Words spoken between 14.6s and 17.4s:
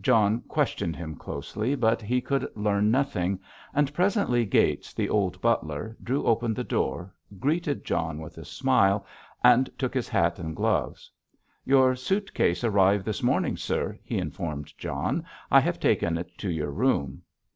John. "I have taken it to your room."